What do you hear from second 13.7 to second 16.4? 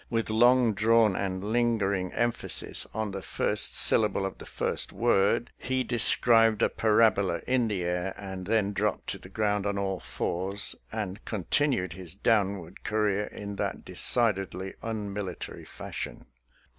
decidedly unmilitary fashion.